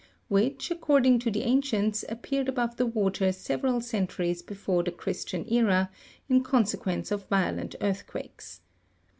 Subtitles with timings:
[0.29, 5.45] 193), which, according to the ancients, appeared above the water several centuries before the Christian
[5.47, 5.91] era,
[6.27, 8.61] in con sequence of violent earthquakes.